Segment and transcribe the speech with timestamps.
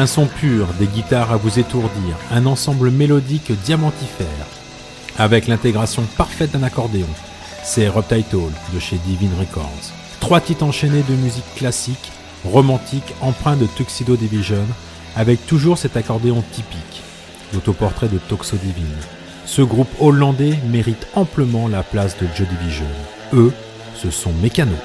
[0.00, 4.46] Un son pur, des guitares à vous étourdir, un ensemble mélodique diamantifère,
[5.18, 7.08] avec l'intégration parfaite d'un accordéon.
[7.64, 9.90] C'est Reptitle de chez Divine Records.
[10.20, 12.12] Trois titres enchaînés de musique classique,
[12.44, 14.64] romantique, empreint de Tuxedo Division,
[15.16, 17.02] avec toujours cet accordéon typique,
[17.52, 18.86] l'autoportrait de Toxo Divine.
[19.46, 22.86] Ce groupe hollandais mérite amplement la place de Joe Division.
[23.32, 23.52] Eux,
[23.96, 24.76] ce sont Mécano.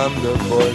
[0.00, 0.69] Because I'm the voice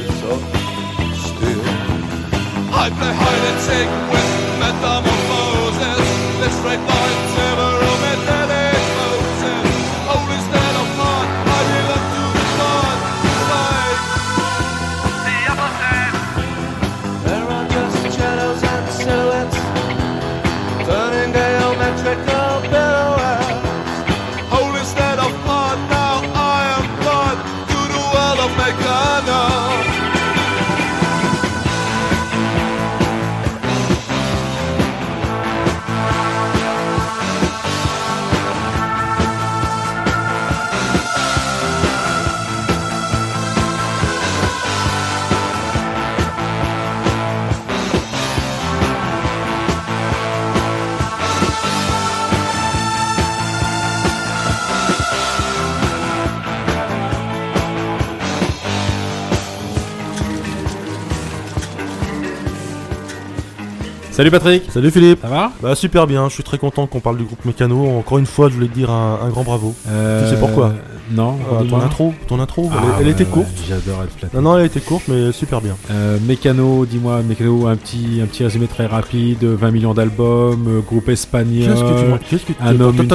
[64.16, 64.72] Salut Patrick.
[64.72, 65.20] Salut Philippe.
[65.24, 65.52] Ça va?
[65.62, 67.98] Bah super bien, je suis très content qu'on parle du groupe Mécano.
[67.98, 69.76] Encore une fois, je voulais te dire un, un grand bravo.
[69.84, 70.74] Tu sais pourquoi?
[71.12, 73.48] Non, Ah, ton intro, ton intro, elle, Ah elle était courte.
[73.68, 74.34] J'adore être.
[74.34, 75.76] Non non, elle était courte mais super bien.
[75.92, 80.80] Euh, Mécano, dis-moi, Mécano, un petit, un petit résumé très rapide, 20 millions d'albums, euh,
[80.82, 81.68] groupe espagnol.
[81.70, 83.08] Qu'est-ce que tu m'as- qu'est-ce que tu un homme, une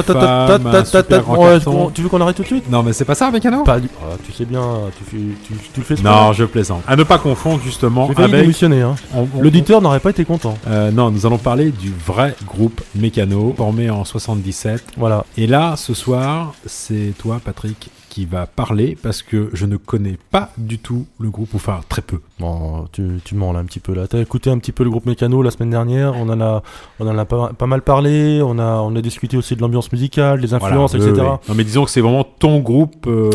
[0.47, 1.59] femme, un super ouais,
[1.93, 2.69] tu veux qu'on arrête tout de suite?
[2.69, 3.63] Non, mais c'est pas ça, Mécano?
[3.63, 4.61] Pas du- Ah, tu sais bien,
[4.97, 5.95] tu, fais, tu, tu le fais.
[6.03, 6.83] Non, je plaisante.
[6.87, 8.45] À ne pas confondre justement avec.
[8.81, 8.95] Hein.
[9.41, 10.57] L'auditeur n'aurait pas été content.
[10.67, 14.83] Euh, non, nous allons parler du vrai groupe Mécano, formé en 77.
[14.97, 15.25] Voilà.
[15.37, 17.80] Et là, ce soir, c'est toi, Patrick,
[18.11, 22.01] qui va parler parce que je ne connais pas du tout le groupe, enfin très
[22.01, 22.19] peu.
[22.41, 24.05] Bon, tu, tu mens là un petit peu là.
[24.05, 26.13] T'as écouté un petit peu le groupe Mécano la semaine dernière.
[26.17, 26.61] On en a,
[26.99, 28.41] on en a pas, pas mal parlé.
[28.43, 31.25] On a, on a discuté aussi de l'ambiance musicale, des influences, Voilà, etc.
[31.31, 31.37] oui.
[31.47, 33.07] Non, mais disons que c'est vraiment ton groupe.
[33.07, 33.31] euh,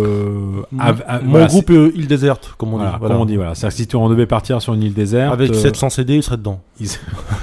[0.73, 3.07] Mon voilà, groupe euh, île déserte, comme on Voilà, dit.
[3.07, 3.55] comme on dit, voilà.
[3.55, 5.33] C'est-à-dire que si on devait partir sur une île déserte.
[5.33, 6.61] Avec euh, 700 CD, il serait dedans.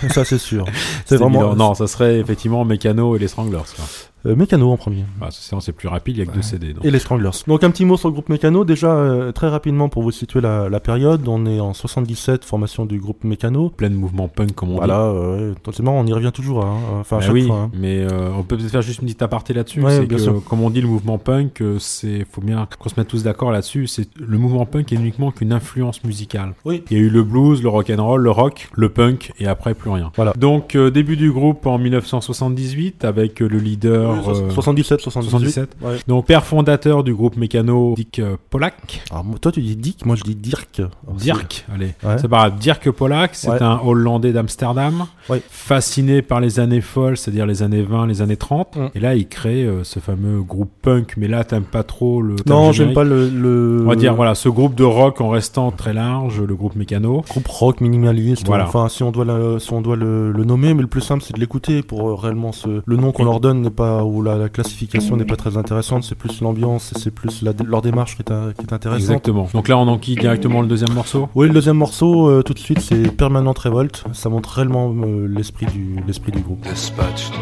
[0.09, 0.65] Ça, c'est sûr.
[1.05, 1.55] c'est C'est vraiment.
[1.55, 3.57] Non, ça serait effectivement Mécano et les Stranglers.
[3.75, 3.85] quoi.
[4.25, 5.03] Euh, Mécano en premier.
[5.19, 6.73] Bah, c'est plus rapide, il y a que deux CD.
[6.73, 6.85] donc.
[6.85, 7.29] Et les Stranglers.
[7.47, 8.63] Donc un petit mot sur le groupe Mécano.
[8.65, 12.85] Déjà, euh, très rapidement pour vous situer la, la période, on est en 77, formation
[12.85, 13.69] du groupe Mécano.
[13.69, 16.65] Plein de mouvements punk, comme on Voilà, euh, c'est marrant, on y revient toujours.
[16.65, 17.55] Hein, enfin, à Bah chaque oui, fois.
[17.57, 17.71] hein.
[17.73, 19.81] mais euh, on peut peut-être faire juste une petite aparté là-dessus.
[19.81, 20.07] Ouais,
[20.47, 23.51] comme on dit, le mouvement punk, euh, c'est faut bien qu'on se mette tous d'accord
[23.51, 23.87] là-dessus.
[23.87, 26.53] C'est le mouvement punk est uniquement qu'une influence musicale.
[26.65, 26.83] Oui.
[26.89, 29.47] Il y a eu le blues, le rock and roll, le rock, le punk, et
[29.47, 30.11] après plus rien.
[30.15, 30.33] Voilà.
[30.37, 34.12] Donc euh, début du groupe en 1978 avec euh, le leader.
[34.17, 35.29] Euh, 77, 78.
[35.51, 35.69] 77.
[35.81, 35.97] Ouais.
[36.07, 39.03] Donc père fondateur du groupe mécano Dick euh, Pollack.
[39.11, 40.79] Alors, moi, toi, tu dis Dick, moi je dis Dirk.
[40.79, 42.17] Alors, Dirk, allez, Ouais.
[42.19, 42.59] c'est pas grave.
[42.59, 43.61] Dirk Pollack, c'est Ouais.
[43.61, 45.05] un Hollandais d'Amsterdam,
[45.49, 48.75] fasciné par les années folles, c'est-à-dire les années 20, les années 30.
[48.75, 48.87] Mm.
[48.95, 52.35] Et là, il crée euh, ce fameux groupe punk, mais là, t'aimes pas trop le.
[52.45, 53.81] Non, j'aime pas le, le.
[53.85, 57.21] On va dire, voilà, ce groupe de rock en restant très large, le groupe mécano.
[57.29, 58.45] Groupe rock minimaliste.
[58.47, 58.65] Voilà.
[58.67, 61.23] Enfin, si on doit, la- si on doit le, le nommer, mais le plus simple,
[61.23, 62.81] c'est de l'écouter pour euh, réellement se.
[62.85, 66.03] Le nom qu'on leur donne n'est pas ou la, la classification n'est pas très intéressante.
[66.03, 69.01] C'est plus l'ambiance et c'est plus la- leur démarche qui est, qui est intéressante.
[69.01, 69.47] Exactement.
[69.53, 71.29] Donc là, on enquille directement le deuxième morceau?
[71.35, 74.03] Oui, le deuxième morceau, euh, tout de suite, c'est Permanent Revolt.
[74.13, 76.61] Ça montre réellement euh, l'esprit du, l'esprit du groupe.
[76.67, 77.33] dispatched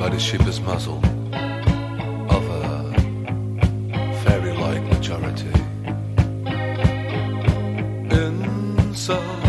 [0.00, 0.98] by the muzzle
[2.28, 2.92] of a
[4.24, 5.46] fairy-like majority.
[8.10, 9.41] Inside,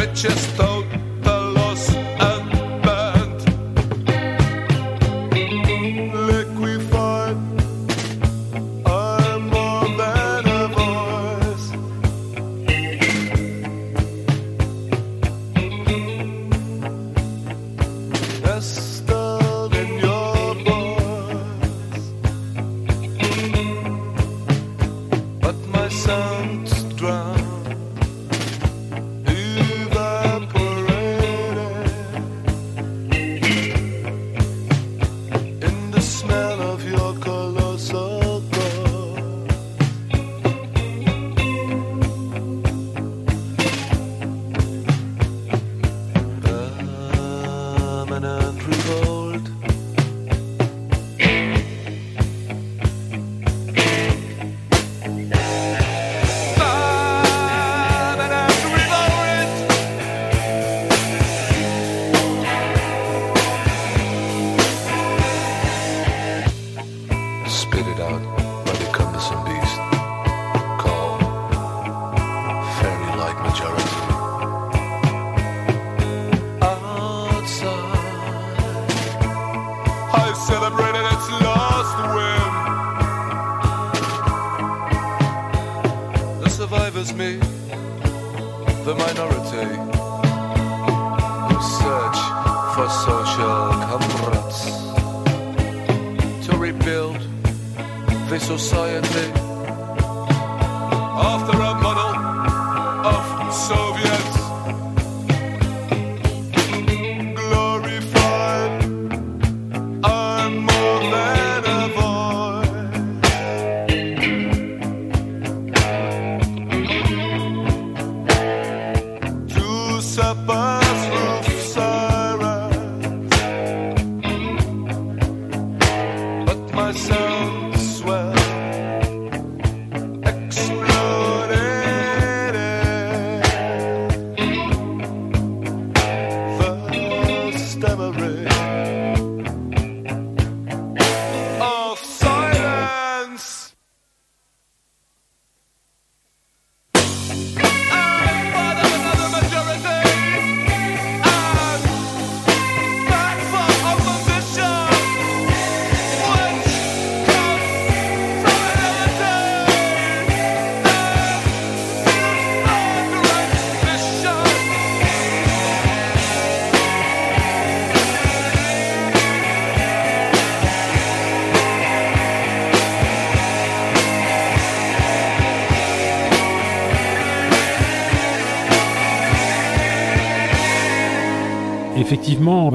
[0.00, 0.46] which is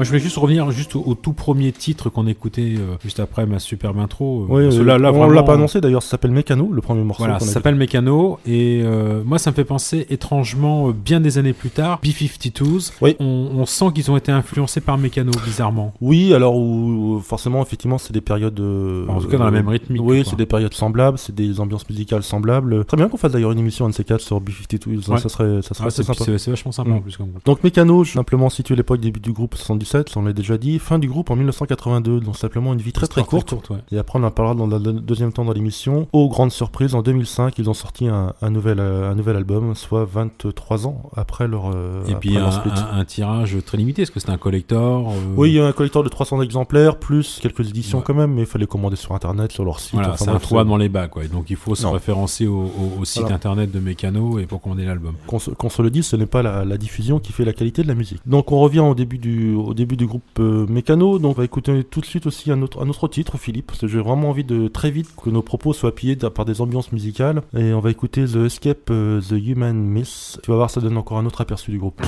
[0.06, 3.44] je voulais juste revenir juste au, au tout premier titre qu'on écoutait euh, juste après
[3.46, 4.42] ma superbe intro.
[4.42, 7.02] euh, Oui, euh, là, là, on l'a pas annoncé d'ailleurs, ça s'appelle Mécano, le premier
[7.02, 7.24] morceau.
[7.24, 11.52] Voilà, ça s'appelle Mécano et euh, moi ça me fait penser étrangement bien des années
[11.52, 12.92] plus tard, B-52s.
[13.02, 13.16] Oui.
[13.20, 13.24] On,
[13.56, 15.92] on sent qu'ils ont été influencés par Mécano bizarrement.
[16.00, 18.60] Oui, alors où, forcément, effectivement, c'est des périodes.
[19.08, 20.00] En tout cas dans la même rythmique.
[20.04, 22.84] Oui, c'est des périodes semblables, c'est des ambiances musicales semblables.
[22.84, 25.18] Très bien qu'on fasse d'ailleurs une émission un de ces quatre sur B52, Ouais.
[25.18, 26.24] ça serait, ça serait Ah, assez c'est sympa.
[26.24, 27.02] c'est- c'est vachement sympa en Mm.
[27.02, 27.28] plus comme.
[27.44, 30.98] Donc Mécano, je simplement situé l'époque début du groupe 77, on l'a déjà dit, fin
[30.98, 33.52] du groupe en 1982, donc simplement une vie très très courte.
[33.70, 33.78] ouais.
[33.92, 36.06] Et après on en parlera dans le deuxième temps dans l'émission.
[36.12, 39.74] Aux grandes surprises, en 2005, ils ont sorti un, un nouvel, euh, un nouvel album,
[39.74, 42.70] soit 23 ans après leur, euh, Et après puis leur un, split.
[42.74, 46.08] un- un tirage très limité, est-ce que c'était un collector euh, Oui, un collector de
[46.08, 48.04] 300 exemplaires, plus quelques éditions Ouais.
[48.06, 49.94] quand même, mais il fallait commander sur internet, sur leur site.
[49.94, 51.24] Voilà, enfin c'est un trou dans les bas, quoi.
[51.24, 51.92] Et Donc il faut se Non.
[51.92, 53.36] référencer au, au- au site Voilà.
[53.36, 55.14] internet de Mécano et pour commander l'album.
[55.26, 57.88] Qu'on se, le dise, ce n'est pas la, la diffusion qui fait la qualité de
[57.88, 58.20] la musique.
[58.26, 61.18] Donc on revient au début du, au début du groupe euh, Mécano.
[61.18, 63.78] Donc on va écouter tout de suite aussi un autre, un autre titre, Philippe, parce
[63.80, 66.90] que j'ai vraiment envie de très vite que nos propos soient d- par des ambiances
[66.92, 67.42] musicales.
[67.56, 70.40] Et on va écouter The Escape, euh, The Human Myth.
[70.42, 72.00] Tu vas voir, ça donne encore un autre aperçu du groupe.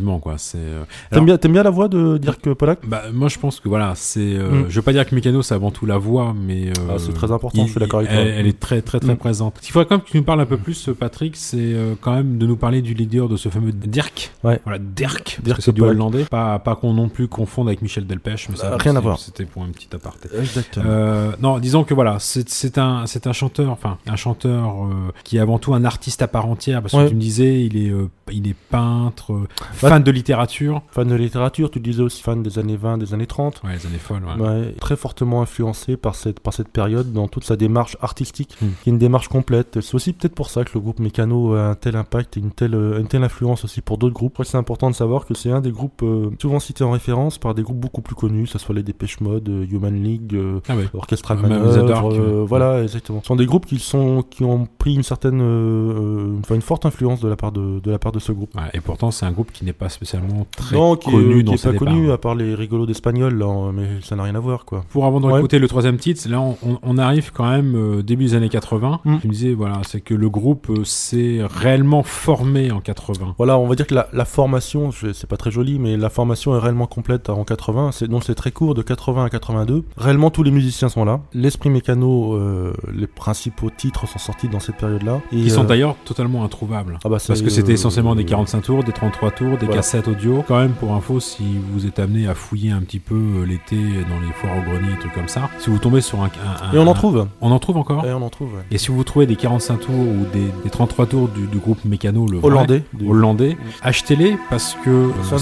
[0.00, 0.34] Effectivement, quoi.
[0.38, 0.58] C'est.
[0.58, 0.84] euh,
[1.38, 2.80] T'aimes bien, la voix de Dirk Polak?
[2.86, 4.20] Bah, moi, je pense que voilà, c'est.
[4.20, 4.66] euh, Mm.
[4.68, 6.68] Je veux pas dire que Mécano, c'est avant tout la voix, mais.
[6.68, 8.20] euh, Ah, c'est très important, il- je suis d'accord avec toi.
[8.20, 9.18] elle est très, très, très Mm.
[9.18, 9.54] présente.
[9.58, 11.56] Ce qu'il faudrait quand même que tu nous parles un peu plus, euh, Patrick, c'est
[11.60, 14.32] euh, quand même de nous parler du leader de ce fameux Dirk.
[14.42, 14.60] Ouais.
[14.64, 15.38] Voilà, Dirk.
[15.42, 15.94] Dirk c'est du Polak.
[15.96, 16.24] hollandais.
[16.24, 19.18] Pas, pas qu'on non plus confonde avec Michel Delpech, mais ça, Euh, rien à voir.
[19.18, 20.28] C'était pour un petit aparté.
[20.38, 21.32] Exactement.
[21.40, 24.74] Non, disons que voilà, c'est un, c'est un chanteur, enfin un chanteur
[25.24, 27.76] qui est avant tout un artiste à part entière, parce que tu me disais, il
[27.76, 27.92] est,
[28.32, 29.32] il est peintre,
[29.82, 30.82] Bah, fan de littérature.
[30.92, 33.62] Fan de littérature, tu disais aussi fan des années 20, des années 30.
[33.64, 34.22] Ouais, les années folles.
[34.38, 34.46] Ouais.
[34.46, 38.66] Ouais, très fortement influencé par cette, par cette période dans toute sa démarche artistique, Hmm.
[38.82, 39.80] qui est une démarche complète.
[39.80, 42.52] C'est aussi peut-être pour ça que le groupe Mécano a un tel impact et une
[42.52, 44.40] telle, une telle influence aussi pour d'autres groupes.
[44.44, 47.54] C'est important de savoir que c'est un des groupes euh, souvent cités en référence par
[47.54, 50.60] des groupes beaucoup plus connus, que ce soit les Dépêche Mode, euh, Human League, euh,
[50.68, 50.88] Ah ouais.
[50.94, 53.20] Orchestral Manœuvre, euh, voilà, exactement.
[53.22, 55.40] Ce sont des groupes qui sont qui ont pris une certaine,
[56.40, 58.54] enfin une forte influence de la part de, de la part de ce groupe.
[58.54, 61.42] Ouais, et pourtant, c'est un groupe qui n'est pas spécialement très non, qui connu est,
[61.42, 64.22] dans qui est pas connu à part les rigolos d'espagnol, là, hein, mais ça n'a
[64.24, 64.84] rien à voir, quoi.
[64.90, 65.34] Pour avant Ouais.
[65.34, 66.40] d'écouter le troisième titre, là
[66.82, 69.00] on, arrive quand même euh, début des années 80.
[69.04, 69.16] Mm.
[69.20, 73.34] Tu me disais, voilà, c'est que le groupe euh, s'est réellement formé en 80.
[73.38, 76.10] Voilà, on va dire que la, la formation, je- c'est pas très joli, mais la
[76.10, 77.90] formation est réellement complète en 80.
[77.92, 79.84] C'est donc c'est très court, de 80 à 82.
[79.96, 81.20] Réellement, tous les musiciens sont là.
[81.32, 85.20] L'esprit mécano, euh, les principaux titres sont sortis dans cette période-là.
[85.30, 86.98] Qui sont euh, d'ailleurs totalement introuvables.
[87.04, 89.82] ah bah, Parce que c'était euh, essentiellement des 45 tours, des 33 tours, des voilà.
[89.82, 90.44] cassettes audio.
[90.46, 93.76] Quand même, pour info, si vous êtes amené à fouiller un petit peu euh, l'été
[93.76, 96.28] dans les foires au grenier et trucs comme ça, si vous tombez sur un.
[96.72, 97.26] Et on en trouve.
[97.40, 98.54] On en trouve encore Et on en trouve.
[98.54, 98.62] ouais.
[98.70, 101.84] Et si vous trouvez des 45 tours ou des, des 33 tours du, du groupe
[101.84, 102.82] Mécano, le vrai, Hollandais.
[102.92, 105.38] du- hollandais, achetez-les parce que euh,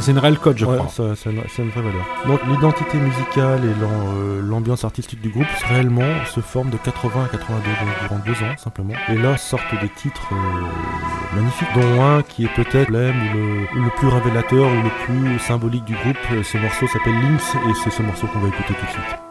[0.00, 0.90] C'est une réelle code, je Ouais, crois.
[1.16, 2.04] c'est une, vraie valeur.
[2.26, 6.02] Donc l'identité musicale et euh, l'ambiance artistique du groupe réellement
[6.34, 8.94] se forment de 80 à 82 donc durant deux ans simplement.
[9.08, 13.63] Et là sortent des titres euh, magnifiques, dont un qui est peut-être l'emblème ou le,
[13.74, 16.42] le plus révélateur ou le plus symbolique du groupe.
[16.42, 19.23] Ce morceau s'appelle Lynx et c'est ce morceau qu'on va écouter tout de suite.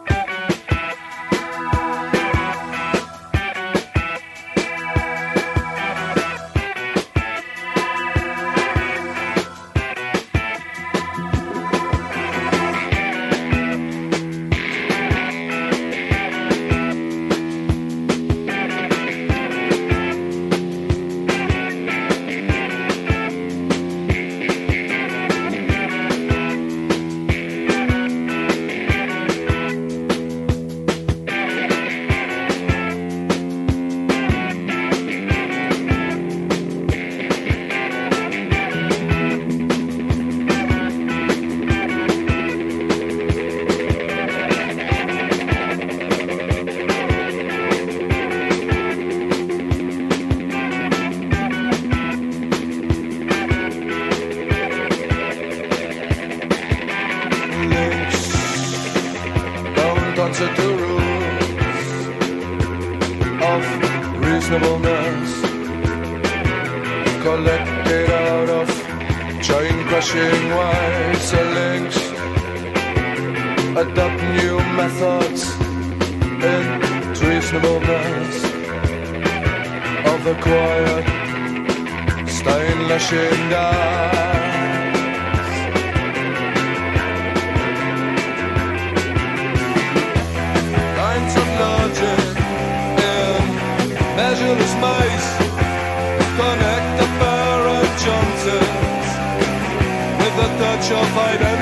[100.89, 101.52] With a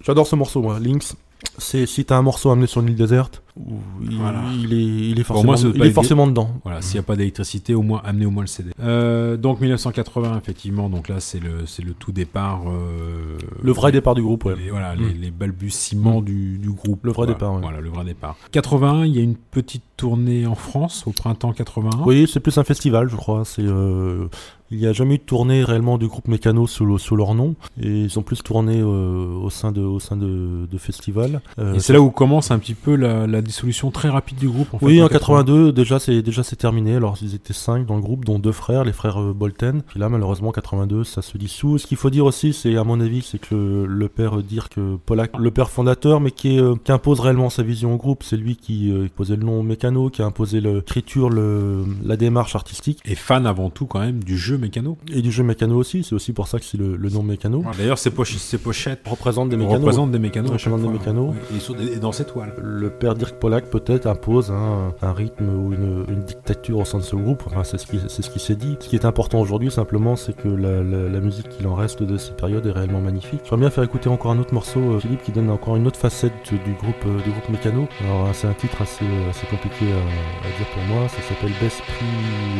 [0.00, 0.78] J'adore ce morceau, moi.
[0.80, 1.14] Lynx,
[1.58, 4.42] c'est si t'as un morceau amené sur une île déserte, où il, Voilà.
[4.58, 6.50] il est, il est Pour forcément, moi, il est forcément dedans.
[6.64, 8.70] Voilà, s'il n'y a pas d'électricité, au moins amenez au moins le CD.
[8.80, 12.62] Euh, donc 1980, effectivement, donc là c'est le c'est le tout départ.
[12.68, 14.54] euh, Le vrai départ du groupe, ouais.
[14.56, 14.98] les, voilà, Mm.
[15.00, 17.04] les, les balbutiements du, du groupe.
[17.04, 17.60] Le vrai Voilà, départ, ouais.
[17.62, 18.36] Voilà, le vrai départ.
[18.52, 22.02] 81, il y a une petite tournée en France au printemps 81.
[22.06, 23.44] Oui, c'est plus un festival, je crois.
[23.44, 24.26] C'est, euh,
[24.70, 27.34] il n'y a jamais eu de tournée réellement du groupe Mécano sous, le- sous leur
[27.34, 27.54] nom.
[27.80, 31.42] Et ils ont plus tourné euh, au sein de, au sein de, de festivals.
[31.58, 34.48] Euh, Et c'est là où commence un petit peu la, la dissolution très rapide du
[34.48, 34.72] groupe.
[34.74, 36.96] En fait, oui, en 82, déjà c'est déjà c'est terminé.
[36.96, 39.82] Alors ils étaient cinq dans le groupe, dont deux frères, les frères euh, Bolten.
[39.86, 41.78] Puis là, malheureusement, 82, ça se dissout.
[41.78, 44.42] Ce qu'il faut dire aussi, c'est à mon avis, c'est que le, le père euh,
[44.42, 44.76] Dirk
[45.06, 48.22] Polak, le père fondateur, mais qui, est, euh, qui impose réellement sa vision au groupe,
[48.22, 52.54] c'est lui qui euh, posait le nom Mécano, qui a imposé l'écriture, le, la démarche
[52.54, 54.96] artistique Et fan avant tout quand même du jeu mécano.
[55.12, 56.02] et du jeu Mécano aussi.
[56.04, 57.64] C'est aussi pour ça que c'est le, le nom Mécano.
[57.76, 59.78] D'ailleurs, ces, poche- ces pochettes des mécanos.
[59.80, 60.50] représentent des mécanos.
[60.50, 61.34] Représentent des mécanos.
[61.50, 62.54] Oui, Et, sur des- et dans cette toile.
[62.62, 67.16] Le père Dirk Polak peut-être impose un, rythme ou une, dictature au sein de ce
[67.16, 67.42] groupe.
[67.64, 67.86] C'est ce
[68.30, 68.76] qui, s'est dit.
[68.80, 72.36] Ce qui est important aujourd'hui, simplement, c'est que la, musique qu'il en reste de cette
[72.36, 73.40] période est réellement magnifique.
[73.44, 75.98] J'aimerais bien faire écouter encore un autre morceau, euh, Philippe, qui donne encore une autre
[75.98, 77.86] facette du groupe, euh, du groupe Mécano.
[78.00, 81.08] Alors, euh, c'est un titre assez, assez compliqué à, dire pour moi.
[81.08, 82.04] Ça s'appelle Besprit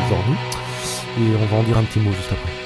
[0.09, 0.37] Zornu.
[1.19, 2.62] Et on va en dire un petit mot juste après.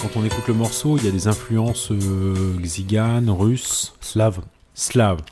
[0.00, 2.56] Quand on écoute le morceau, il y a des influences euh,
[3.28, 4.34] russes, Slave.
[4.34, 4.59] slaves.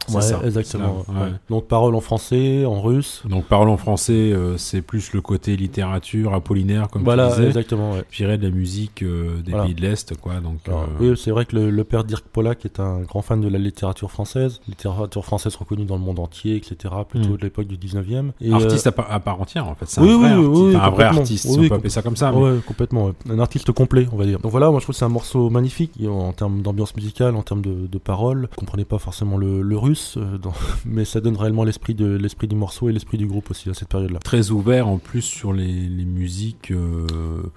[0.07, 0.41] C'est Ouais, ça.
[0.45, 1.05] exactement.
[1.09, 1.33] Ouais.
[1.49, 3.23] Donc paroles en français, en russe.
[3.29, 7.47] Donc parole en français, euh, c'est plus le côté littérature, apollinaire, comme voilà, tu disais.
[7.49, 7.93] exactement.
[7.93, 8.37] Ouais.
[8.39, 9.67] De la musique euh, des Voilà.
[9.67, 10.35] pays de l'Est, quoi.
[10.41, 13.23] Donc, Alors, euh, Oui, c'est vrai que le, le père Dirk Pollack est un grand
[13.23, 16.95] fan de la littérature française, littérature française reconnue dans le monde entier, etc.
[17.09, 17.37] Plutôt Mm.
[17.37, 18.33] de l'époque du 19e.
[18.41, 19.87] Et, artiste à, part, à part entière, en fait.
[19.89, 20.63] C'est oui, vrai oui, artiste.
[20.63, 22.33] oui, un vrai artiste, si on peut appeler ça comme ça.
[22.33, 23.13] mais- complètement.
[23.31, 24.39] Un artiste complet, on va dire.
[24.41, 27.43] Donc voilà, moi je trouve que c'est un morceau magnifique en termes d'ambiance musicale, en
[27.43, 28.49] termes de, de paroles.
[28.53, 30.53] Je comprenais pas forcément le, le russe, euh, dans-
[30.87, 33.75] mais ça donne réellement l'esprit de l'esprit du morceau et l'esprit du groupe aussi à
[33.75, 34.19] cette période-là.
[34.19, 36.71] Très ouvert en plus sur les, les musiques.
[36.71, 37.07] euh,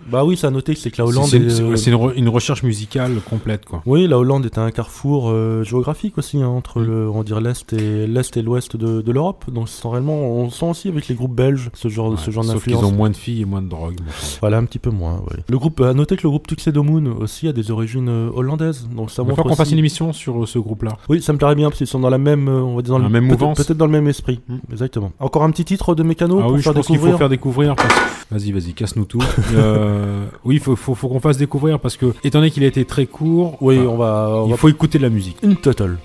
[0.09, 1.25] Bah oui, ça a noté que c'est que la Hollande.
[1.27, 3.81] c'est est, c'est- euh, une, re- une recherche musicale complète, quoi.
[3.85, 6.85] Oui, la Hollande est un carrefour euh, géographique aussi hein, entre Mm.
[6.85, 9.45] le, on dire l'est et l'est et l'ouest de, de l'Europe.
[9.51, 12.63] Donc réellement, on sent aussi avec les groupes belges ce genre, Ouais, ce genre Sauf
[12.63, 12.93] qu'ils d'influence.
[12.93, 13.97] ont moins de filles et moins de drogue.
[14.39, 15.21] Voilà, un petit peu moins.
[15.31, 15.41] oui.
[15.49, 18.87] Le groupe, à noter que le groupe Tuxedo Moon aussi a des origines hollandaises.
[18.95, 20.97] Donc ça montre faire qu'on fasse une émission sur ce groupe-là.
[21.09, 22.91] Oui, ça me plairait bien parce qu'ils sont dans la même, euh, on va dire
[22.93, 23.57] dans La le même mouvance.
[23.57, 24.39] Peut-être dans le même esprit.
[24.47, 24.55] Mm.
[24.71, 25.11] Exactement.
[25.19, 27.13] Encore un petit titre de Mécano ah pour oui, je faire pense qu'il découvrir.
[27.13, 27.75] faut faire découvrir.
[27.75, 27.93] parce-
[28.31, 29.19] Vas-y, vas-y, casse-nous tout.
[29.53, 32.67] Euh, oui, il faut, faut, faut qu'on fasse découvrir parce que, étant donné qu'il a
[32.67, 34.57] été très court, Oui, enfin, on va, on il va...
[34.57, 35.37] faut écouter de la musique.
[35.43, 35.97] une total.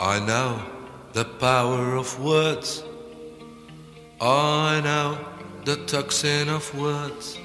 [0.00, 0.56] I know
[1.12, 2.84] the power of words.
[4.20, 5.16] I know
[5.64, 7.38] the toxin of words.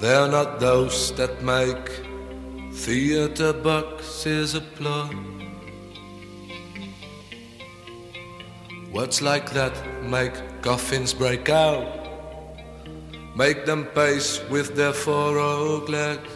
[0.00, 1.90] They're not those that make
[2.72, 5.10] theater boxes applaud.
[8.92, 11.86] Words like that make coffins break out,
[13.36, 16.30] make them pace with their four oak legs.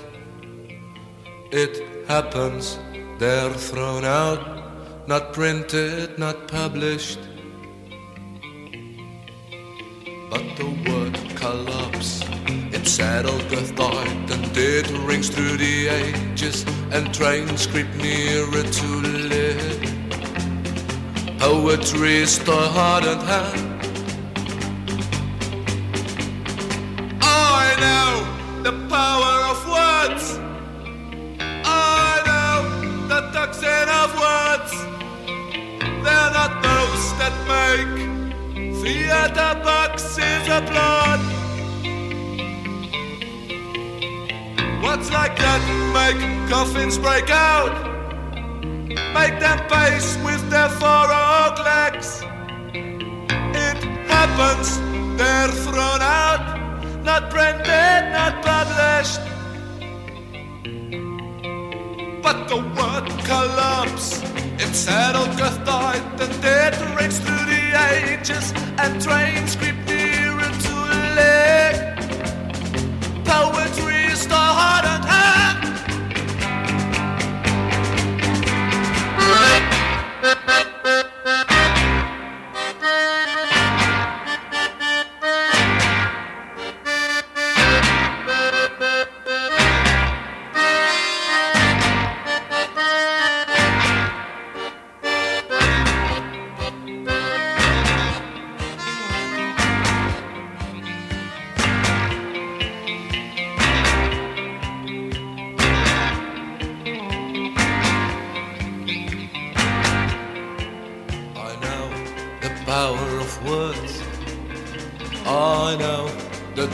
[1.50, 2.78] It happens,
[3.18, 7.20] they're thrown out, not printed, not published.
[10.30, 12.22] But the word collapse,
[12.70, 18.86] it settled the thought and it rings through the ages and trains creep nearer to
[18.86, 19.41] live.
[21.42, 23.82] Poetry is the heart and hand.
[27.20, 30.38] I know the power of words.
[31.66, 32.58] I know
[33.08, 34.72] the toxin of words.
[36.04, 37.92] They're not those that make
[38.80, 41.20] theater boxes applaud.
[44.80, 47.91] What's like that make coffins break out?
[49.14, 52.22] Make them pace with their four oak legs.
[52.74, 53.78] It
[54.08, 54.68] happens,
[55.18, 56.42] they're thrown out,
[57.04, 59.20] not printed, not published.
[62.22, 64.22] But the word collapse
[64.62, 70.74] in settled died, the dead rings through the ages and trains creep nearer to
[71.18, 71.80] lake.
[73.24, 75.01] Poetry is the heart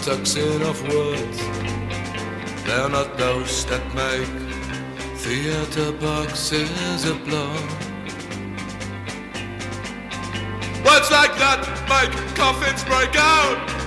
[0.08, 1.38] the of words.
[2.64, 4.26] They're not those that make
[5.18, 7.60] theater boxes applaud.
[10.82, 13.77] Words like that make coffins break out.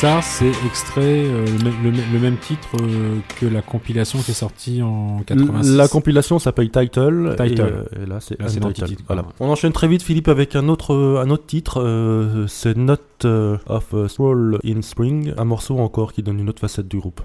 [0.00, 4.18] Ça, c'est extrait, euh, le, même- le même- le même titre euh, que la compilation
[4.20, 5.74] qui est sortie en 86.
[5.74, 7.34] La compilation s'appelle Title.
[7.38, 7.60] Title.
[7.94, 8.98] Et, euh, et là, c'est Untitled.
[9.06, 9.24] Voilà.
[9.40, 12.44] On enchaîne très vite, Philippe, avec un autre, un autre titre.
[12.48, 15.32] c'est Not of a Stroll in Spring.
[15.38, 17.22] Un morceau encore qui donne une autre facette du groupe.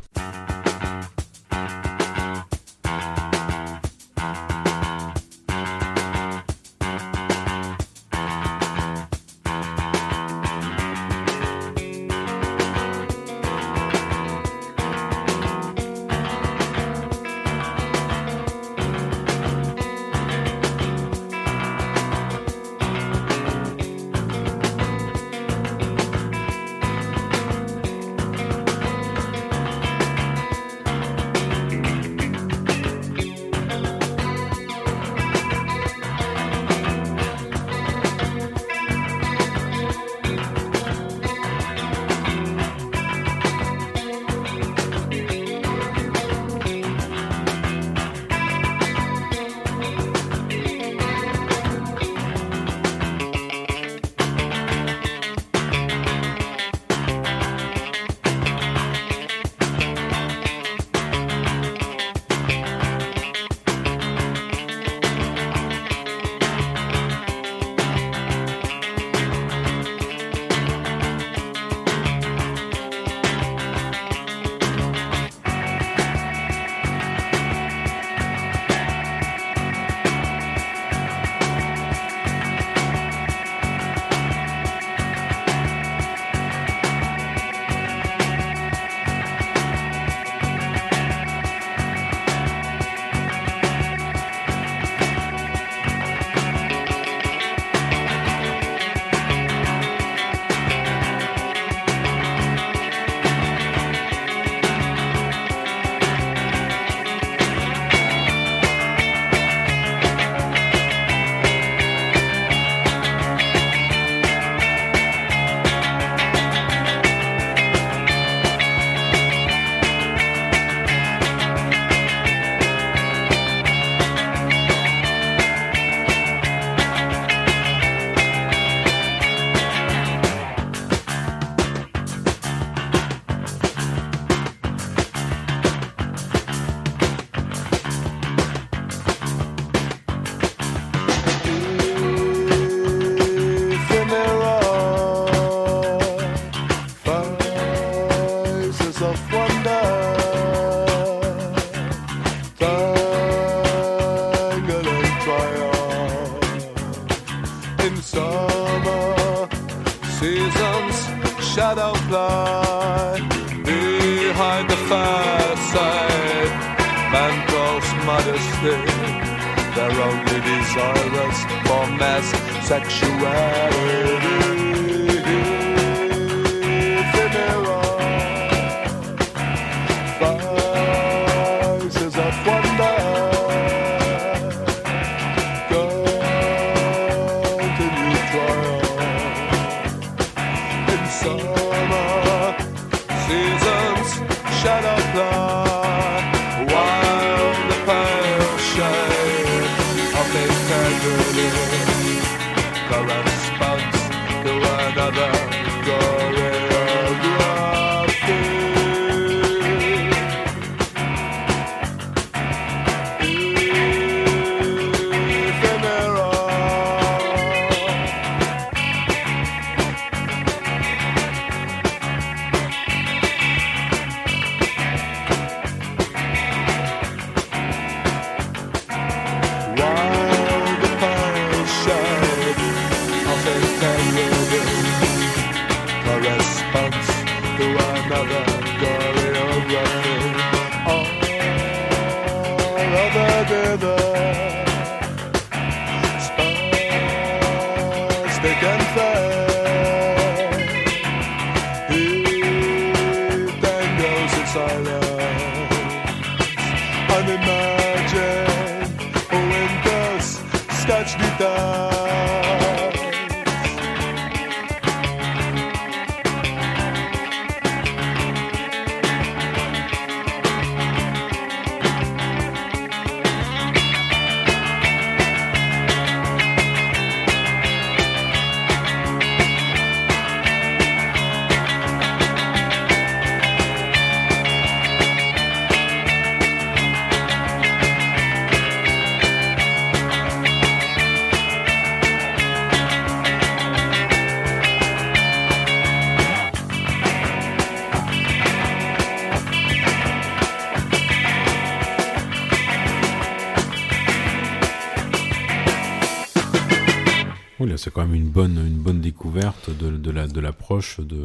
[307.81, 311.17] C'est quand même une bonne, une bonne découverte de, de la, de l'approche de,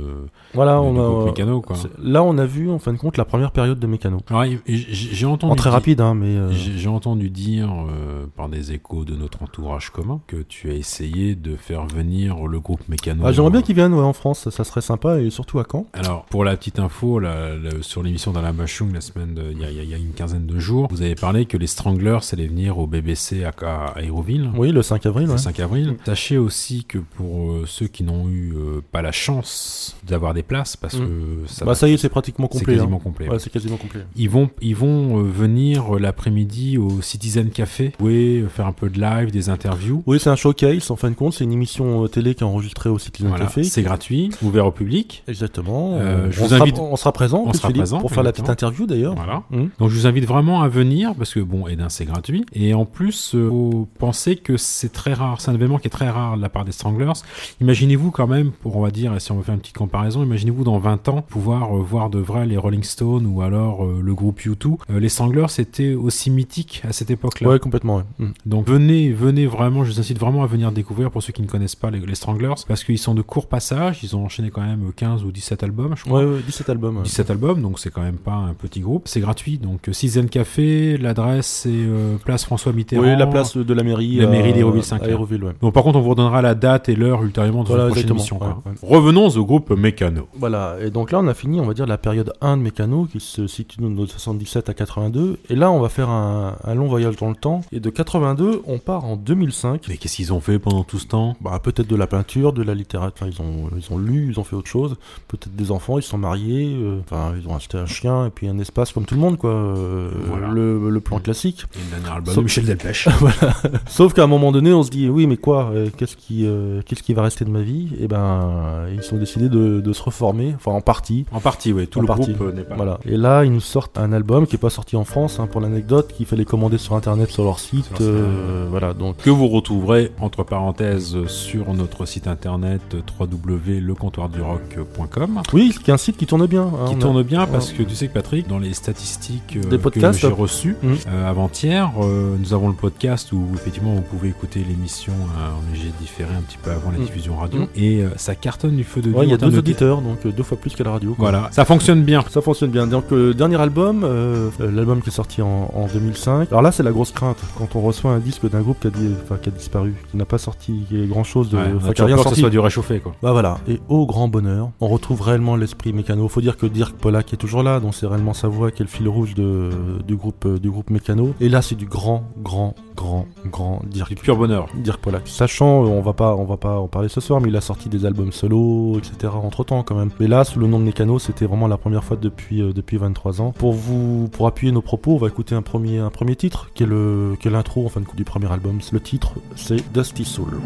[0.55, 1.27] Voilà, on.
[1.27, 1.77] Mécano, quoi.
[2.03, 4.21] Là, on a vu en fin de compte la première période de Mécano.
[4.67, 5.53] J'ai entendu.
[5.53, 6.35] En très dire- rapide, hein, mais.
[6.37, 8.16] euh, J'ai j'ai entendu dire euh,
[8.47, 12.61] par des échos de notre entourage commun que tu as essayé de faire venir le
[12.61, 13.25] groupe Mécano.
[13.27, 15.87] ah, J'aimerais bien qu'ils viennent ouais, en France, ça serait sympa, et surtout à Caen.
[15.93, 19.65] Alors, pour la petite info, là, là, sur l'émission la Machung la semaine, il y,
[19.65, 22.79] a- y y une quinzaine de jours, vous avez parlé que les Stranglers allaient venir
[22.79, 24.51] au BBC à, à Aéroville.
[24.57, 25.27] Oui, le 5 avril.
[25.27, 25.39] le ouais.
[25.39, 25.97] 5 avril.
[26.05, 30.43] Sachez aussi que pour euh, ceux qui n'ont eu euh, pas la chance d'avoir des
[30.45, 30.99] places, parce Mm.
[31.07, 32.77] que ça, Bah, ça y est, c'est pratiquement c'est complet.
[32.77, 33.01] quasiment hein.
[33.03, 33.29] complet.
[33.29, 34.03] Ouais, c'est quasiment complet.
[34.15, 38.89] Ils vont, ils vont euh, venir l'après-midi au Citizen Café, jouer, euh, faire un peu
[38.89, 40.03] de live, des interviews.
[40.07, 42.47] Oui, c'est un showcase, en fin de compte, c'est une émission euh, télé qui est
[42.47, 43.63] enregistrée au Citizen Voilà, Café.
[43.65, 45.23] c'est gratuit, ouvert au public.
[45.29, 45.93] Exactement.
[45.95, 48.11] Euh, on, je vous sera, invite- on sera présent, en on sera Philippe, présent, pour
[48.13, 49.15] faire la petite interview d'ailleurs.
[49.15, 49.43] Voilà.
[49.53, 49.71] Hum.
[49.79, 52.75] Donc je vous invite vraiment à venir parce que bon, et d'un c'est gratuit et
[52.75, 56.09] en plus euh, faut penser que c'est très rare, c'est un événement qui est très
[56.11, 57.13] rare de la part des Stranglers.
[57.61, 60.65] Imaginez-vous quand même, pour on va dire, si on veut faire une petite comparaison, imaginez-vous
[60.65, 64.41] dans 20 ans pouvoir euh, voir de vrai les Rolling Stones ou alors le groupe
[64.41, 64.77] U2.
[64.91, 67.49] Euh, les Stranglers c'était aussi mythique à cette époque-là.
[67.49, 68.03] Ouais, complètement.
[68.19, 68.26] ouais.
[68.27, 68.33] Hum.
[68.47, 71.47] Donc venez, venez vraiment, je vous incite vraiment à venir découvrir pour ceux qui ne
[71.47, 74.63] connaissent pas les, les Stranglers parce qu'ils sont de courts passages, ils ont enchaîné quand
[74.63, 76.21] même 15 ou 17 albums, je crois.
[76.21, 76.97] Ouais, ouais, 17 albums.
[76.99, 77.03] ouais.
[77.03, 79.09] 17 albums, donc c'est quand même pas un petit groupe.
[79.09, 83.03] C'est gratuit, donc euh, Citizen Café, l'adresse c'est euh, place François Mitterrand.
[83.03, 84.17] Oui, la place de la mairie.
[84.17, 85.53] La mairie à Hérouville, ouais.
[85.61, 88.11] Donc par contre, on vous redonnera la date et l'heure ultérieurement dans Voilà, une prochaine
[88.11, 88.39] émission.
[88.39, 88.63] quoi.
[88.83, 90.29] Revenons au groupe Mécano.
[90.39, 93.07] Voilà, et donc là on a fini, on va dire, la période 1 de Mécano
[93.11, 95.39] qui se situe de 77 à 82.
[95.51, 97.61] Et là on va faire un, un long voyage dans le temps.
[97.73, 99.87] Et de 82, on part en 2005.
[99.89, 101.37] Mais qu'est-ce qu'ils ont fait pendant tout ce temps?
[101.41, 103.27] Bah, peut-être de la peinture, de la littérature.
[103.27, 104.97] Enfin, ils ont, ils ont lu, ils ont fait autre chose.
[105.29, 106.75] Peut-être des enfants, ils se sont mariés.
[106.81, 109.37] euh, Enfin, ils ont acheté un chien et puis un espace comme tout le monde,
[109.39, 109.51] quoi.
[109.51, 110.49] euh, Voilà.
[110.49, 111.65] le, le plan classique.
[111.75, 113.09] Et le dernier album Sauf- Michel Delpech.
[113.89, 116.81] Sauf qu'à un moment donné, on se dit, oui, mais quoi euh, Qu'est-ce qui, euh,
[116.87, 117.89] qu'est-ce qui va rester de ma vie?
[118.01, 121.27] Et ben, ils ont décidé de, de se reformer, enfin en partie.
[121.33, 121.87] en partie, oui.
[121.87, 122.33] Tout En le partie.
[122.33, 122.77] groupe n'est pas.
[122.77, 122.99] Voilà.
[123.05, 125.61] Et là, ils nous sortent un album qui est pas sorti en France, hein, pour
[125.61, 127.85] l'anecdote, qu'il fallait commander sur internet sur leur site.
[127.87, 129.19] Sur leur site, euh, voilà, donc.
[129.19, 135.43] Que vous retrouverez entre parenthèses sur notre site internet www.lecomptoirdurock.com.
[135.53, 136.63] Oui, qui est un site qui tourne bien.
[136.63, 139.69] hein, qui a- tourne bien parce que tu sais que Patrick, dans les statistiques euh,
[139.69, 140.21] Des podcasts.
[140.21, 144.65] que j'ai reçues euh, avant-hier, euh, nous avons le podcast où effectivement vous pouvez écouter
[144.69, 147.03] l'émission euh, en obligé de différer un petit peu avant la Mm.
[147.03, 147.63] diffusion radio.
[147.63, 147.67] Mm.
[147.77, 149.19] Et euh, ça cartonne du feu de Dieu.
[149.19, 151.15] Ouais, il y a deux de- auditeurs, donc euh, deux fois plus qu'à la radio.
[151.15, 151.31] quoi.
[151.31, 152.25] Voilà, ça fonctionne bien.
[152.31, 152.87] Ça fonctionne bien.
[152.87, 156.49] Donc le dernier album, euh, euh, l'album qui est sorti en, en 2005.
[156.51, 158.91] Alors là, c'est la grosse crainte quand on reçoit un disque d'un groupe qui a,
[158.91, 161.95] dit, enfin, qui a disparu, qui n'a pas sorti grand chose de, Ouais, enfin, a
[161.95, 163.15] qui a rien que ce soit du réchauffé, quoi.
[163.23, 163.59] Bah voilà.
[163.69, 166.29] Et au grand bonheur, on retrouve réellement l'esprit mécano.
[166.29, 168.85] Faut dire que Dirk Pollack est toujours là, donc c'est réellement sa voix qui est
[168.85, 169.71] le fil rouge de,
[170.07, 171.35] du groupe euh, du groupe mécano.
[171.41, 174.09] Et là, c'est du grand, grand, grand, grand Dirk.
[174.09, 174.69] Du pur bonheur.
[174.77, 175.23] Dirk Pollack.
[175.27, 177.61] Sachant, euh, on va pas, on va pas en parler ce soir, mais il a
[177.61, 179.33] sorti des albums solo, etc.
[179.43, 180.11] Entre temps quand même.
[180.21, 182.97] Mais là, sous le nom de Mécano, c'était vraiment la première fois depuis euh, depuis
[182.97, 183.53] 23 ans.
[183.53, 186.83] Pour vous, pour appuyer nos propos, on va écouter un premier un premier titre qui
[186.83, 188.81] est le qui est l'intro en fin de compte du premier album.
[188.93, 190.61] Le titre, c'est Dusty Soul.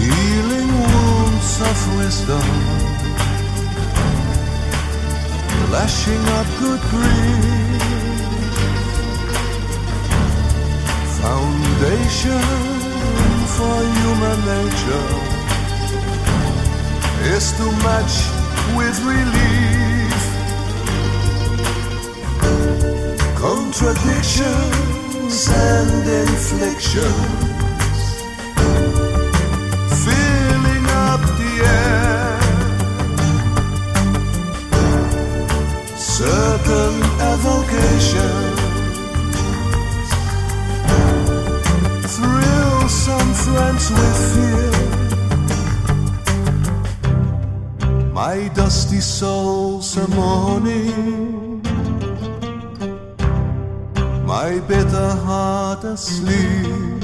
[0.00, 2.48] Healing wounds of wisdom,
[5.70, 7.82] lashing up good grief,
[11.20, 12.46] foundation
[13.56, 15.10] for human nature
[17.36, 18.16] is to match
[18.76, 19.77] with relief.
[23.40, 27.14] Contradictions and inflictions
[30.02, 32.40] filling up the air.
[35.96, 36.94] Certain
[37.32, 38.58] evocations
[42.12, 44.74] thrill some friends with fear.
[48.12, 51.47] My dusty soul's a mourning,
[54.28, 57.02] my bitter heart asleep.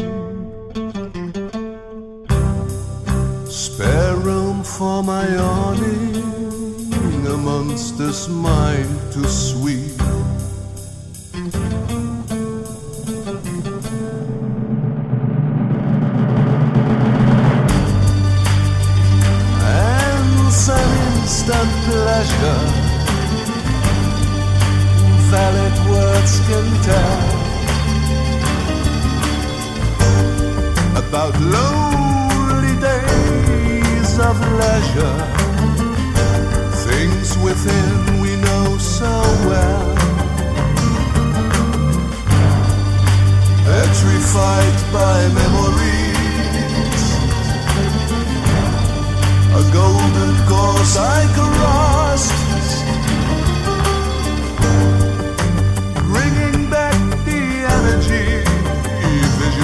[3.48, 9.98] Spare room for my yawning, a monster's mind to sweep.
[19.62, 22.83] And some instant pleasure,
[25.94, 27.22] words can tell
[31.02, 35.18] about lonely days of leisure,
[36.88, 37.92] things within
[38.22, 39.12] we know so
[39.48, 39.86] well.
[43.68, 47.02] Petrified by memories,
[49.60, 52.40] a golden course I crossed,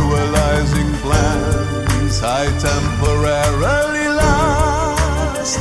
[0.00, 5.58] visualizing plans I temporarily lost.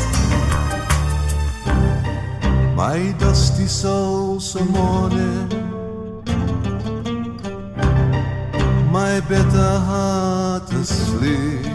[2.75, 5.49] My dusty soul's a mourning,
[8.91, 11.65] my better heart asleep.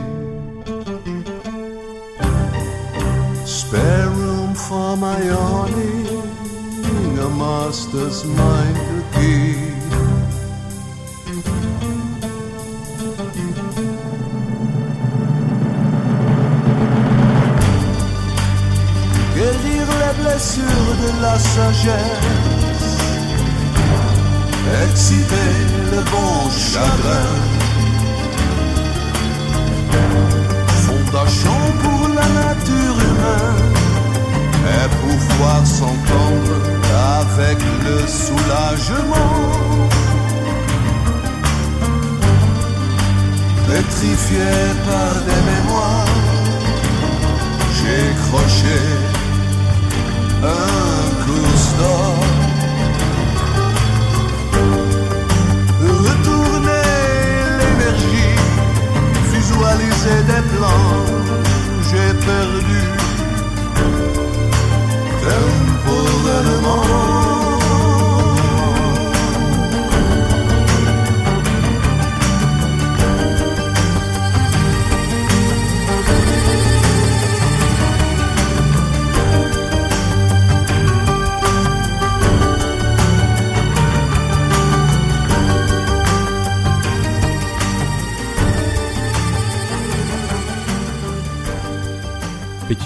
[3.46, 9.73] Spare room for my yawning, a master's mind to keep.
[20.54, 22.96] Blessures de la sagesse,
[24.84, 25.52] exciter
[25.92, 27.30] le bon chagrin.
[30.86, 33.72] Fondation pour la nature humaine
[34.66, 36.56] et pouvoir s'entendre
[37.20, 39.36] avec le soulagement.
[43.66, 44.52] Pétrifié
[44.86, 46.06] par des mémoires,
[47.76, 49.13] j'ai croché
[50.44, 52.22] un cloustard.
[56.06, 56.90] Retourner
[57.58, 58.36] l'énergie,
[59.32, 60.96] visualiser des plans,
[61.88, 62.82] j'ai perdu
[65.22, 67.33] temporairement.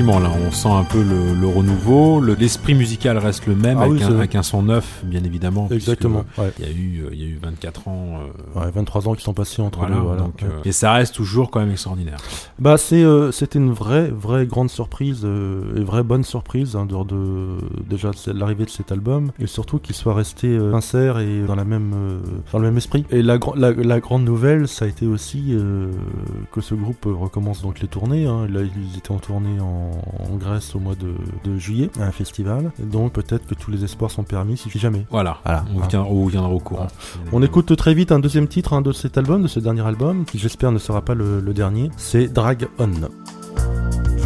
[0.01, 2.21] Effectivement, là, on sent un peu le, le renouveau.
[2.21, 5.25] Le- L'esprit musical reste le même, Ah avec, oui, un, avec un son neuf, bien
[5.25, 5.67] évidemment.
[5.73, 6.25] Exactement.
[6.39, 6.53] Ouais.
[6.61, 8.21] Il y, a eu, euh, il y a eu 24 ans.
[8.57, 10.01] euh, Ouais, 23 ans qui sont passés entre voilà, deux.
[10.03, 10.23] Voilà.
[10.23, 10.49] donc, Ouais.
[10.49, 12.19] euh, et ça reste toujours quand même extraordinaire.
[12.61, 16.95] Bah euh, c'était une vraie vraie grande surprise euh, et vraie bonne surprise hein, de,
[17.05, 17.57] de
[17.89, 21.55] déjà de l'arrivée de cet album et surtout qu'il soit resté euh, sincère et dans
[21.55, 22.19] la même euh,
[22.53, 23.05] dans le même esprit.
[23.11, 25.91] Et la, gr- la, la grande nouvelle ça a été aussi euh,
[26.53, 28.27] que ce groupe euh, recommence donc les tournées.
[28.27, 28.47] Hein.
[28.49, 29.88] Là ils étaient en tournée en,
[30.31, 31.15] en Grèce au mois de,
[31.49, 32.71] de juillet à un festival.
[32.81, 35.07] Et donc peut-être que tous les espoirs sont permis si jamais.
[35.11, 35.65] Voilà, Voilà.
[35.75, 35.87] on, Hein.
[35.89, 36.89] viendra, on viendra au courant.
[37.33, 40.25] On écoute très vite un deuxième titre hein, de cet album, de ce dernier album,
[40.25, 41.91] qui j'espère ne sera pas le, le dernier.
[41.97, 42.89] C'est Drag On.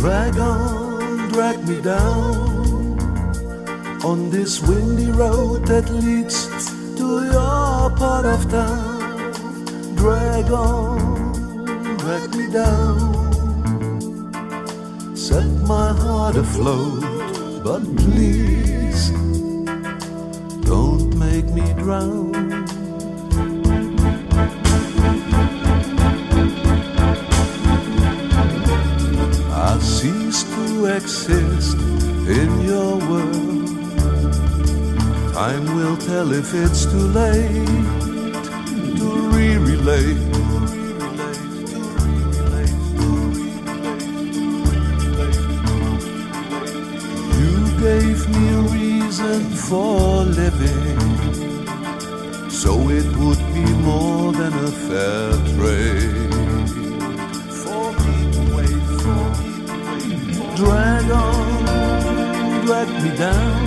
[0.01, 2.97] Drag on, drag me down
[4.05, 6.49] on this windy road that leads
[6.97, 8.99] to your part of town.
[9.95, 10.97] Drag on,
[11.99, 13.22] drag me down.
[15.29, 17.01] Set my heart afloat,
[17.63, 19.11] but please
[20.67, 22.35] don't make me drown.
[29.53, 31.79] I cease to exist
[32.27, 33.69] in your world.
[35.35, 37.69] Time will tell if it's too late
[38.99, 39.07] to
[39.37, 40.19] re-relate.
[40.35, 40.42] You
[47.83, 51.01] gave me a reason for living,
[52.49, 56.33] so it would be more than a fair trade
[57.63, 60.07] for me to wait, for me.
[60.55, 63.63] Drag on, drag me down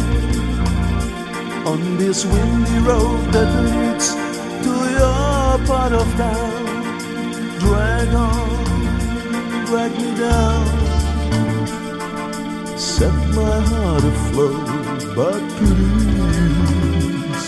[1.68, 4.08] on this windy road that leads
[4.66, 6.54] to your part of town.
[7.60, 10.75] Drag on, drag me down.
[12.98, 14.68] Set my heart afloat,
[15.18, 17.48] but please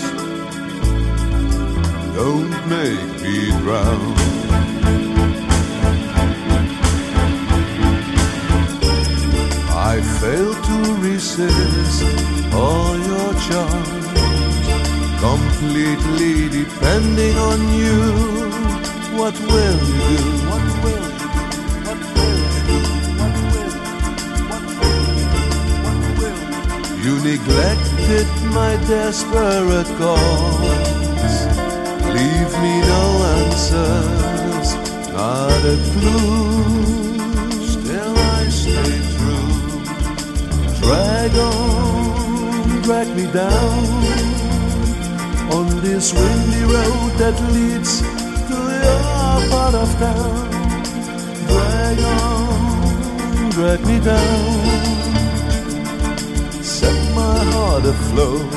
[2.17, 4.13] don't make me drown.
[9.71, 10.77] I fail to
[11.07, 12.03] resist
[12.53, 14.07] all your charms,
[15.27, 17.99] completely depending on you.
[19.17, 20.23] What will you do?
[20.49, 20.66] What
[27.07, 31.35] you neglected my desperate calls.
[32.17, 33.03] Leave me no
[33.35, 34.69] answers,
[35.15, 36.67] not a clue.
[37.75, 39.51] Still I stay true.
[40.81, 43.85] Drag on, drag me down
[45.55, 48.01] on this windy road that leads
[48.49, 50.49] to your part of town.
[51.51, 55.16] Drag on, drag me down.
[57.77, 58.49] Heart afloat,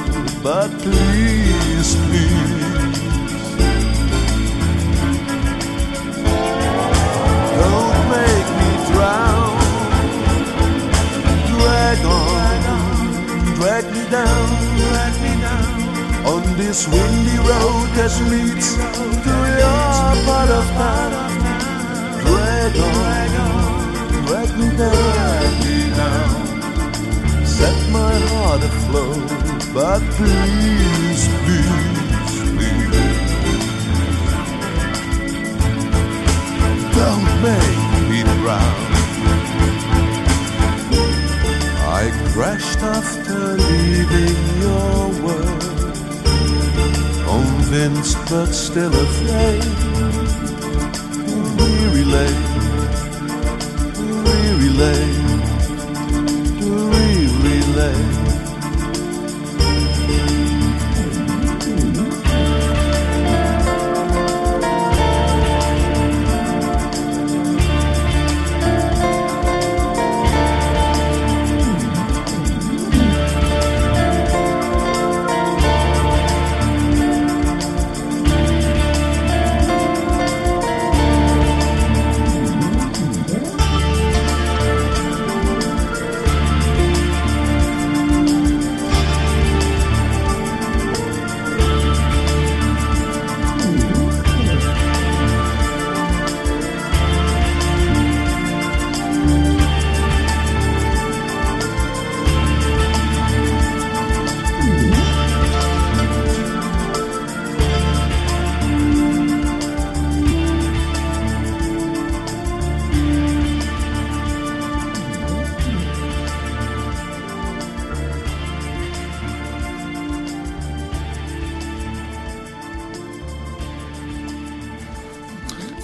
[0.42, 2.96] but please, please.
[7.60, 9.60] Don't make me drown.
[11.52, 12.60] Drag on,
[13.56, 14.48] drag me down,
[14.88, 15.68] drag me down
[16.24, 21.12] on this windy road that leads to your part of town.
[22.24, 23.28] Drag on,
[24.24, 26.49] drag me down, drag me down.
[27.60, 29.28] Set my heart afloat,
[29.74, 33.20] but please, please, please.
[36.98, 38.80] Don't make me drown.
[42.00, 42.02] I
[42.32, 45.64] crashed after leaving your world,
[47.28, 49.64] convinced but still afraid.
[51.58, 52.42] We relate,
[54.24, 55.19] we relate,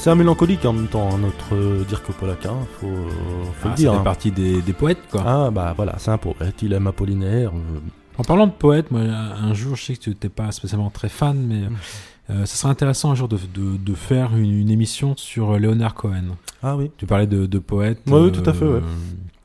[0.07, 3.09] C'est un mélancolique en même temps, notre euh, Dirk Polak, hein, faut, euh,
[3.59, 3.91] faut Ah, le dire.
[3.91, 4.05] Ça fait hein.
[4.05, 5.25] partie des, des poètes, quoi.
[5.27, 7.51] Ah bah voilà, c'est un poète, il aime Apollinaire.
[7.51, 7.81] euh,
[8.17, 11.09] En parlant de poète, moi, un jour, je sais que tu n'étais pas spécialement très
[11.09, 11.77] fan, mais Mm.
[12.31, 15.95] euh, ça serait intéressant un jour de, de, de faire une, une émission sur Leonard
[15.95, 16.37] Cohen.
[16.63, 16.93] Ah oui.
[16.99, 17.99] Tu parlais de, de poète.
[18.07, 18.83] Ouais, oui, tout à fait, ouais.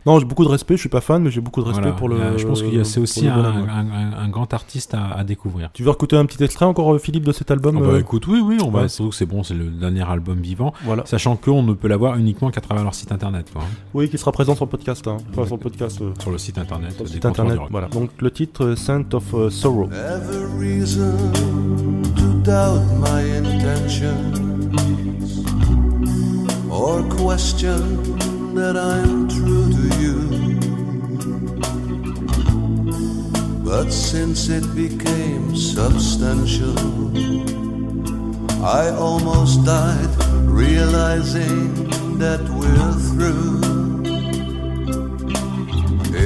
[0.06, 1.96] Non, j'ai beaucoup de respect, je suis pas fan, mais j'ai beaucoup de respect voilà.
[1.98, 2.16] pour le.
[2.16, 3.70] Euh, je pense qu'il y a c'est aussi un, bonhomme, ouais.
[3.70, 5.70] un- un- un grand artiste à, à découvrir.
[5.74, 8.00] Tu veux écouter un petit extrait encore, euh, Philippe, de cet album Oh, bah, euh,
[8.00, 8.82] écoute, oui, oui, on va.
[8.82, 8.88] ouais.
[8.90, 11.06] Surtout que c'est bon, c'est le dernier album vivant, Voilà.
[11.06, 13.66] sachant qu'on ne peut l'avoir uniquement qu'à travers leur site internet, quoi, hein.
[13.94, 15.08] Oui, qui sera présent sur le podcast.
[15.08, 15.18] Hein.
[15.32, 16.02] Enfin, sur le podcast.
[16.02, 16.94] euh, sur le site internet.
[16.94, 17.60] sur le des site internet.
[17.70, 17.88] Voilà.
[17.90, 19.88] Donc le titre Scent of Sorrow.
[19.92, 21.14] Ever reason
[22.16, 24.40] to doubt my intentions
[26.72, 28.00] or question
[28.56, 29.61] that I'm true
[30.02, 30.16] you.
[33.64, 36.78] But since it became substantial,
[38.64, 40.14] I almost died
[40.46, 41.90] realizing
[42.20, 43.62] that we're through.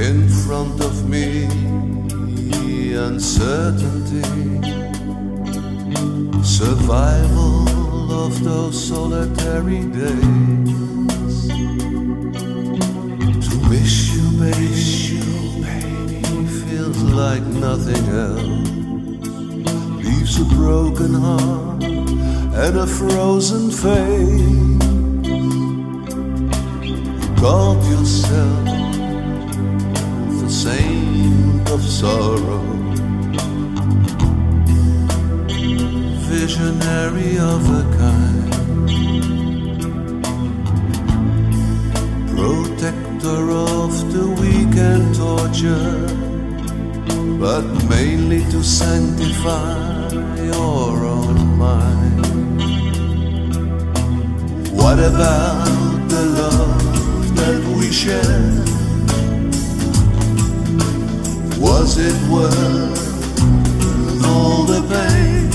[0.06, 1.46] In front of me,
[2.96, 4.22] uncertainty,
[6.42, 7.68] survival
[8.24, 10.95] of those solitary days.
[14.50, 15.20] Baby,
[16.66, 18.68] feels like nothing else.
[20.04, 24.76] Leaves a broken heart and a frozen face.
[26.86, 28.64] You Called yourself
[30.40, 32.64] the saint of sorrow,
[36.30, 38.45] visionary of a kind,
[43.26, 46.18] protector of the weak and tortured,
[47.40, 50.10] but mainly to sanctify
[50.44, 52.26] your own mind.
[54.72, 58.68] What about the love that we shared?
[61.58, 63.44] Was it worth
[64.24, 65.50] all the pain?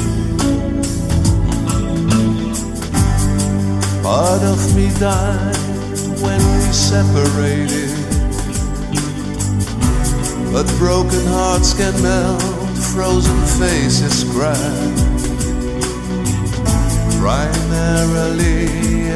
[4.04, 5.56] Part of me died
[6.22, 7.92] when separated.
[10.54, 12.42] But broken hearts can melt,
[12.94, 14.58] frozen faces crack.
[17.20, 18.66] Primarily,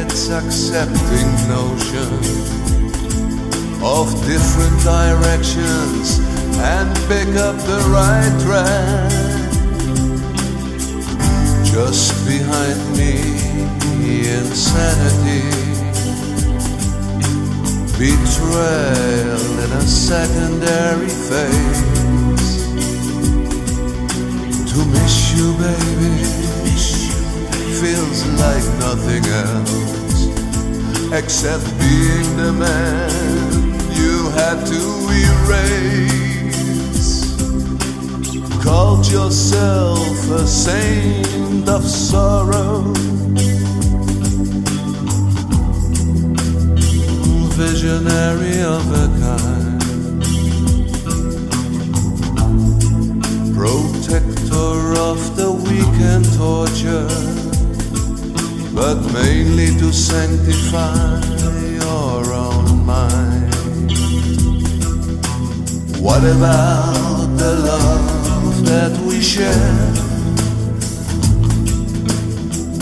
[0.01, 2.11] it's accepting notion
[3.83, 6.19] of different directions
[6.59, 9.11] and pick up the right track.
[11.65, 13.19] Just behind me,
[14.29, 15.64] insanity,
[17.97, 21.81] betrayal in a secondary phase.
[24.71, 26.15] To miss you, baby,
[27.79, 29.95] feels like nothing else
[31.13, 33.11] except being the man
[33.93, 34.81] you had to
[35.31, 36.15] erase.
[38.61, 42.93] Called yourself a saint of sorrow,
[47.55, 49.81] visionary of a kind,
[53.55, 57.45] protector of the weak and tortured
[58.75, 61.21] but mainly to sanctify
[61.79, 63.53] your own mind.
[66.01, 69.97] What about the love that we shared?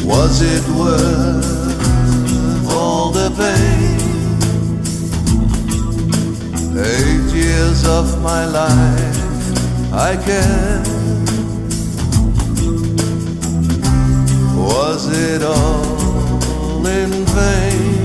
[0.03, 4.12] Was it worth all the pain?
[6.75, 10.83] Eight years of my life I can
[14.57, 18.02] Was it all in vain?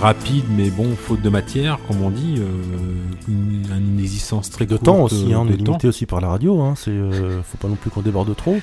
[0.00, 2.44] Rapide, mais bon, faute de matière, comme on dit, euh,
[3.28, 5.64] une, une existence très De courte, temps aussi, hein, on de est temps.
[5.72, 6.60] limité aussi par la radio.
[6.60, 8.56] Hein, c'est, euh, faut pas non plus qu'on déborde trop.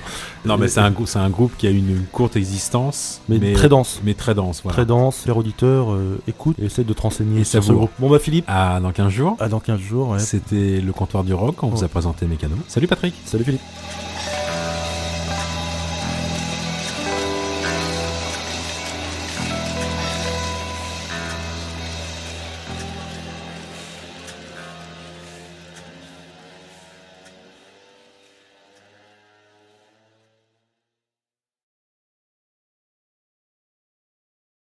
[0.44, 4.00] Non, mais c'est un, c'est un groupe qui a une courte existence, Mais, très dense.
[4.04, 4.60] mais très dense.
[4.62, 4.74] Voilà.
[4.74, 5.24] Très dense.
[5.26, 7.90] Les auditeurs euh, écoutent et essaient de te renseigner Et sur ce groupe.
[7.98, 9.36] Bon bah Philippe, À dans 15 jours.
[9.38, 10.08] à dans 15 jours.
[10.10, 10.18] ouais.
[10.18, 11.62] C'était le comptoir du rock.
[11.62, 11.84] On vous Ouais.
[11.84, 12.56] a présenté Mécano.
[12.68, 13.14] Salut Patrick.
[13.24, 13.60] Salut Philippe.